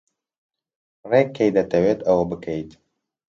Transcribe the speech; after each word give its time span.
ڕێک 1.09 1.29
کەی 1.37 1.53
دەتەوێت 1.57 1.99
ئەوە 2.07 2.23
بکەیت؟ 2.31 2.71